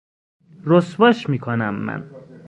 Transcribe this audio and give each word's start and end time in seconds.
رسواش 0.65 1.29
میکنم 1.29 1.75
من 1.75 2.09